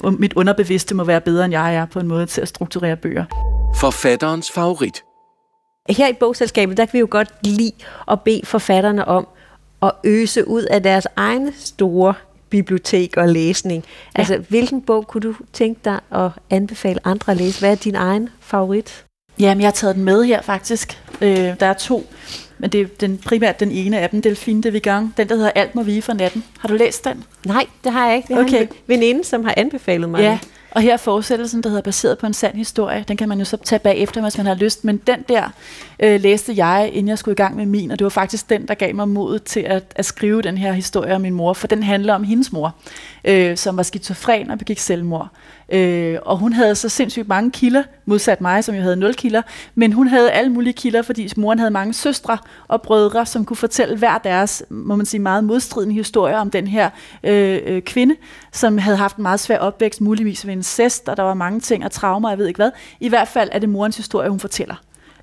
[0.00, 2.96] Og mit underbevidste må være bedre, end jeg er på en måde til at strukturere
[2.96, 3.61] bøger.
[3.74, 5.04] Forfatterens favorit.
[5.88, 7.72] Her i bogselskabet, der kan vi jo godt lide
[8.10, 9.26] at bede forfatterne om
[9.82, 12.14] at øse ud af deres egne store
[12.50, 13.84] bibliotek og læsning.
[14.16, 14.18] Ja.
[14.20, 17.60] Altså, hvilken bog kunne du tænke dig at anbefale andre at læse?
[17.60, 19.04] Hvad er din egen favorit?
[19.38, 20.98] Jamen, jeg har taget den med her faktisk.
[21.20, 21.30] Øh,
[21.60, 22.06] der er to,
[22.58, 25.50] men det er den, primært den ene af dem, Delphine de Vigan, den der hedder
[25.54, 26.44] Alt må vige for natten.
[26.58, 27.24] Har du læst den?
[27.46, 28.28] Nej, det har jeg ikke.
[28.28, 28.62] Det har Okay.
[28.62, 30.20] en veninde, som har anbefalet mig.
[30.20, 33.04] Ja, den og her er fortsættelsen, der hedder baseret på en sand historie.
[33.08, 34.84] Den kan man jo så tage bagefter, hvis man har lyst.
[34.84, 35.48] Men den der
[36.00, 38.68] øh, læste jeg, inden jeg skulle i gang med min, og det var faktisk den,
[38.68, 41.66] der gav mig modet til at, at skrive den her historie om min mor, for
[41.66, 42.74] den handler om hendes mor,
[43.24, 45.28] øh, som var skizofren og begik selvmord.
[45.68, 49.42] Øh, og hun havde så sindssygt mange kilder, modsat mig, som jo havde nul kilder,
[49.74, 53.56] men hun havde alle mulige kilder, fordi moren havde mange søstre og brødre, som kunne
[53.56, 56.90] fortælle hver deres, må man sige, meget modstridende historier om den her
[57.24, 58.16] øh, øh, kvinde,
[58.52, 61.84] som havde haft en meget svær opvækst, muligvis ved incest, og der var mange ting
[61.84, 62.70] og traumer, jeg ved ikke hvad.
[63.00, 64.74] I hvert fald er det morens historie, hun fortæller.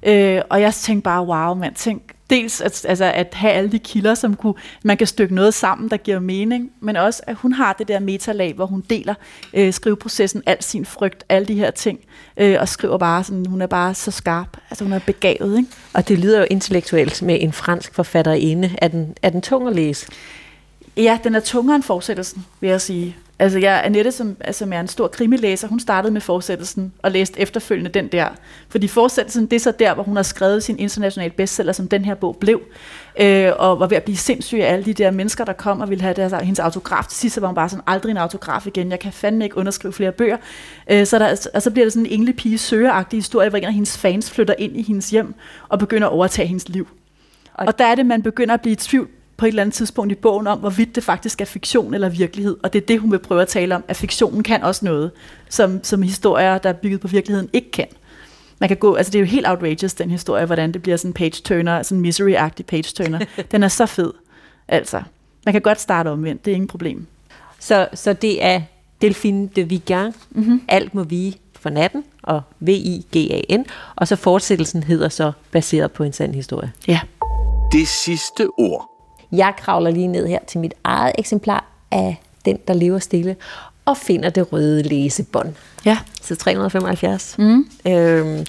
[0.03, 3.79] Øh, og jeg tænkte bare, wow, mand, tænk, dels at, altså, at have alle de
[3.79, 7.53] kilder, som kunne, man kan stykke noget sammen, der giver mening, men også, at hun
[7.53, 9.13] har det der metalag, hvor hun deler
[9.53, 11.99] øh, skriveprocessen, al sin frygt, alle de her ting,
[12.37, 15.69] øh, og skriver bare sådan, hun er bare så skarp, altså hun er begavet, ikke?
[15.93, 18.75] Og det lyder jo intellektuelt med en fransk forfatterinde.
[18.77, 20.07] Er den, er den tung at læse?
[20.97, 23.15] Ja, den er tungere end fortsættelsen, vil jeg sige.
[23.41, 27.11] Altså, jeg, Annette, som, altså, som er en stor krimilæser, hun startede med fortsættelsen og
[27.11, 28.27] læste efterfølgende den der.
[28.69, 32.05] Fordi fortsættelsen, det er så der, hvor hun har skrevet sin internationale bestseller, som den
[32.05, 32.61] her bog blev.
[33.19, 35.89] Øh, og var ved at blive sindssyg af alle de der mennesker, der kom og
[35.89, 37.05] ville have deres, hendes autograf.
[37.05, 38.91] Til sidst var hun bare sådan, aldrig en autograf igen.
[38.91, 40.37] Jeg kan fandme ikke underskrive flere bøger.
[40.91, 43.63] Øh, så, der, og så bliver det sådan en engle pige søgeragtig historie, hvor en
[43.63, 45.33] af hendes fans flytter ind i hendes hjem
[45.69, 46.87] og begynder at overtage hendes liv.
[47.53, 49.73] Og, og der er det, man begynder at blive i tvivl på et eller andet
[49.73, 52.57] tidspunkt i bogen om, hvorvidt det faktisk er fiktion eller virkelighed.
[52.63, 55.11] Og det er det, hun vil prøve at tale om, at fiktionen kan også noget,
[55.49, 57.87] som, som historier, der er bygget på virkeligheden, ikke kan.
[58.59, 61.09] Man kan gå, altså det er jo helt outrageous, den historie, hvordan det bliver sådan
[61.09, 63.19] en page-turner, sådan en misery-agtig page-turner.
[63.51, 64.13] den er så fed,
[64.67, 65.01] altså.
[65.45, 67.05] Man kan godt starte omvendt, det er ingen problem.
[67.59, 68.61] Så, så det er
[69.01, 70.61] Delphine de Vigan, mm-hmm.
[70.67, 76.13] Alt må vi for natten, og V-I-G-A-N, og så fortsættelsen hedder så baseret på en
[76.13, 76.71] sand historie.
[76.87, 76.99] Ja.
[77.71, 78.98] Det sidste ord.
[79.31, 83.35] Jeg kravler lige ned her til mit eget eksemplar af Den, der lever stille,
[83.85, 85.53] og finder det røde læsebånd.
[85.85, 85.97] Ja.
[86.21, 87.35] Så 375.
[87.37, 87.69] Mm.
[87.87, 88.45] Øhm,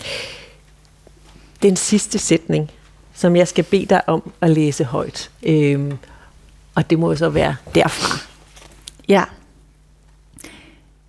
[1.62, 2.71] den sidste sætning,
[3.14, 5.31] som jeg skal bede dig om at læse højt.
[5.43, 5.99] Øhm,
[6.75, 8.19] og det må så være derfra.
[9.09, 9.25] Ja.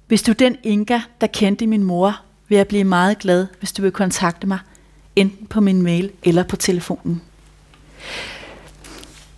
[0.08, 3.72] Hvis du er den Inga, der kendte min mor, vil jeg blive meget glad, hvis
[3.72, 4.60] du vil kontakte mig,
[5.16, 7.22] enten på min mail eller på telefonen.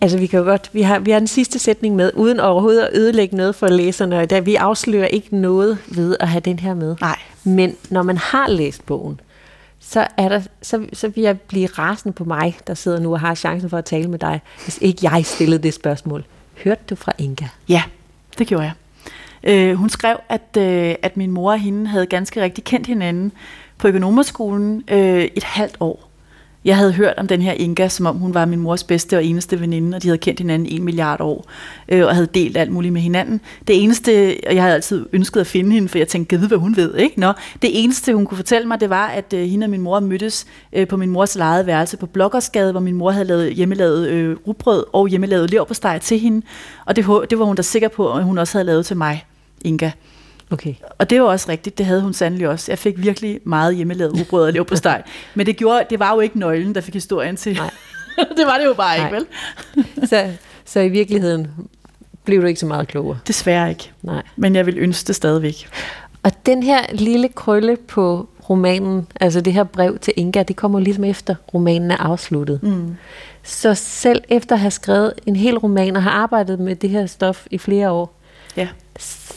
[0.04, 2.82] Altså vi kan jo godt, vi har, vi har den sidste sætning med, uden overhovedet
[2.82, 6.74] at ødelægge noget for læserne, da vi afslører ikke noget ved at have den her
[6.74, 6.96] med.
[7.02, 7.20] Nej.
[7.44, 9.20] Men når man har læst bogen,
[9.80, 13.20] så, er der, så, så vil jeg blive rasende på mig, der sidder nu og
[13.20, 16.24] har chancen for at tale med dig, hvis ikke jeg stillede det spørgsmål.
[16.64, 17.46] Hørte du fra Inga?
[17.70, 17.84] Ja,
[18.38, 18.74] det gjorde jeg.
[19.44, 23.32] Øh, hun skrev, at, øh, at min mor og hende havde ganske rigtig kendt hinanden
[23.78, 26.13] på økonomerskolen øh, et halvt år.
[26.66, 29.26] Jeg havde hørt om den her Inga, som om hun var min mors bedste og
[29.26, 31.46] eneste veninde, og de havde kendt hinanden en milliard år,
[31.90, 33.42] øh, og havde delt alt muligt med hinanden.
[33.68, 36.58] Det eneste, og jeg havde altid ønsket at finde hende, for jeg tænkte, ved hvad
[36.58, 37.20] hun ved, ikke?
[37.20, 40.00] Nå, det eneste, hun kunne fortælle mig, det var, at øh, hende og min mor
[40.00, 44.08] mødtes øh, på min mors lejede værelse på Blokkersgade, hvor min mor havde lavet hjemmelavet
[44.08, 46.46] øh, rugbrød og hjemmelavet leverpostej til hende,
[46.86, 49.26] og det, det var hun da sikker på, at hun også havde lavet til mig,
[49.66, 49.92] Inga.
[50.54, 50.74] Okay.
[50.98, 52.72] Og det var også rigtigt, det havde hun sandelig også.
[52.72, 55.04] Jeg fik virkelig meget hjemmelavet ubrød og lev på steg.
[55.36, 57.54] Men det, gjorde, det var jo ikke nøglen, der fik historien til.
[57.56, 57.70] Nej.
[58.38, 59.06] det var det jo bare Nej.
[59.06, 59.26] ikke, vel?
[60.10, 60.30] så,
[60.66, 61.48] så i virkeligheden
[62.24, 63.20] blev du ikke så meget klogere?
[63.28, 63.92] Desværre ikke.
[64.02, 64.24] Nej.
[64.36, 65.68] Men jeg vil ønske det stadigvæk.
[66.24, 70.80] Og den her lille krølle på romanen, altså det her brev til Inga, det kommer
[70.80, 72.64] ligesom efter romanen er afsluttet.
[72.64, 72.96] Mm.
[73.44, 77.06] Så selv efter at have skrevet en hel roman og have arbejdet med det her
[77.06, 78.23] stof i flere år,
[78.58, 78.68] ja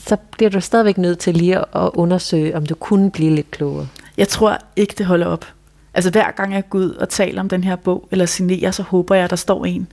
[0.08, 3.88] så bliver du stadigvæk nødt til lige at undersøge, om du kunne blive lidt klogere.
[4.16, 5.46] Jeg tror ikke, det holder op.
[5.94, 8.82] Altså hver gang jeg går ud og taler om den her bog, eller signerer, så
[8.82, 9.86] håber jeg, at der står en,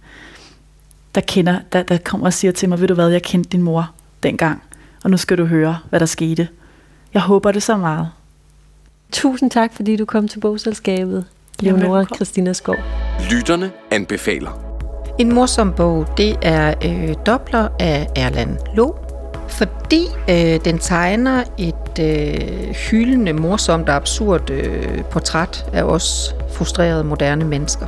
[1.15, 3.61] der kender, der, der kommer og siger til mig, ved du hvad, jeg kendte din
[3.61, 3.91] mor
[4.23, 4.63] dengang,
[5.03, 6.47] og nu skal du høre, hvad der skete.
[7.13, 8.09] Jeg håber det så meget.
[9.11, 11.25] Tusind tak, fordi du kom til bogselskabet,
[11.59, 12.75] Leonora Christina Skov.
[13.31, 14.51] Lytterne anbefaler.
[15.19, 19.02] En morsom bog, det er øh, Dobler af Erland Lo,
[19.57, 27.03] fordi øh, den tegner et øh, hyldende, morsomt og absurd øh, portræt af os frustrerede
[27.03, 27.85] moderne mennesker.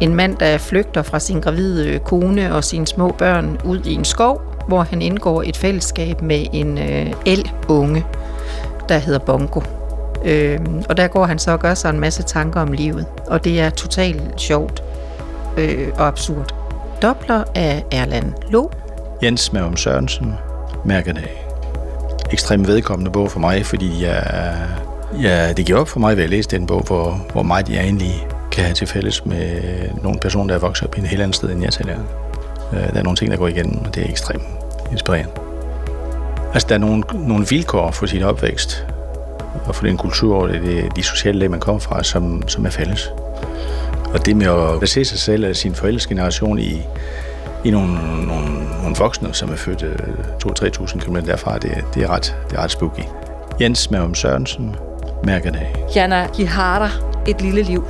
[0.00, 3.94] En mand, der flygter fra sin gravide øh, kone og sine små børn ud i
[3.94, 8.06] en skov, hvor han indgår et fællesskab med en øh, el-unge,
[8.88, 9.60] der hedder Bongo.
[10.24, 13.44] Øh, og der går han så og gør sig en masse tanker om livet, og
[13.44, 14.82] det er totalt sjovt
[15.56, 16.54] øh, og absurd.
[17.02, 18.70] Dobler af Erland Lo.
[19.22, 20.34] Jens Mavum Sørensen,
[20.88, 21.44] mærkedag.
[22.32, 24.54] Ekstremt vedkommende bog for mig, fordi jeg,
[25.22, 27.82] ja, det giver op for mig ved at læse den bog, hvor, hvor meget jeg
[27.82, 29.60] egentlig kan have til fælles med
[30.02, 31.98] nogle personer, der er vokset op i en helt anden sted, end jeg selv er.
[32.72, 34.42] Øh, der er nogle ting, der går igen, og det er ekstremt
[34.92, 35.30] inspirerende.
[36.52, 38.86] Altså, der er nogle, nogle vilkår for sin opvækst,
[39.64, 42.70] og for den kultur og det, de sociale lag, man kommer fra, som, som er
[42.70, 43.12] fælles.
[44.12, 46.82] Og det med at se sig selv og sin forældres generation i,
[47.64, 47.94] i nogle,
[48.26, 48.48] nogle,
[48.82, 49.98] nogle voksne, som er født øh,
[50.46, 51.58] 2-3.000 km derfra.
[51.58, 53.02] Det, det, er ret, det er ret spooky.
[53.60, 54.76] Jens Mavum Sørensen,
[55.24, 55.74] Mærkedag.
[55.94, 56.90] Jana Gihara,
[57.26, 57.84] Et lille liv.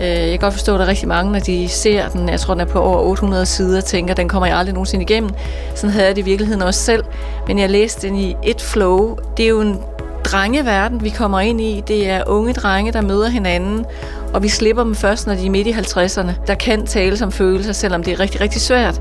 [0.00, 2.40] Øh, jeg kan godt forstå, at der er rigtig mange, når de ser den, jeg
[2.40, 5.30] tror, den er på over 800 sider, tænker, den kommer jeg aldrig nogensinde igennem.
[5.74, 7.04] Sådan havde jeg det i virkeligheden også selv.
[7.46, 9.16] Men jeg læste den i et flow.
[9.36, 9.78] Det er jo en
[10.24, 11.82] drengeverden, vi kommer ind i.
[11.88, 13.84] Det er unge drenge, der møder hinanden,
[14.34, 17.32] og vi slipper dem først, når de er midt i 50'erne, der kan tale som
[17.32, 19.00] følelser, selvom det er rigtig, rigtig svært.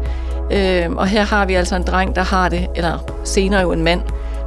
[0.52, 3.84] Øh, og her har vi altså en dreng, der har det, eller senere jo en
[3.84, 4.02] mand,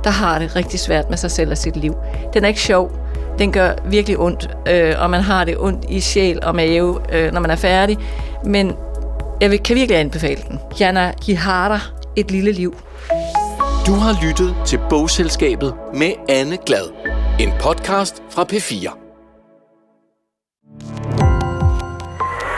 [0.05, 1.95] der har det rigtig svært med sig selv og sit liv.
[2.35, 2.93] Den er ikke sjov.
[3.39, 7.33] Den gør virkelig ondt, øh, og man har det ondt i sjæl og mave, øh,
[7.33, 7.99] når man er færdig.
[8.45, 8.73] Men
[9.41, 10.61] jeg vil, kan virkelig anbefale den.
[10.81, 11.81] Jana Gihara,
[12.17, 12.77] Et lille liv.
[13.87, 16.93] Du har lyttet til Bogselskabet med Anne Glad.
[17.41, 19.04] En podcast fra P4.